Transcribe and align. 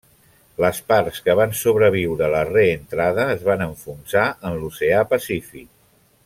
Les 0.63 0.77
parts 0.91 1.19
que 1.27 1.35
van 1.39 1.53
sobreviure 1.59 2.25
a 2.29 2.31
la 2.37 2.41
reentrada 2.53 3.27
es 3.37 3.45
van 3.51 3.63
enfonsar 3.67 4.25
en 4.51 4.57
l'Oceà 4.63 5.05
Pacífic. 5.15 5.71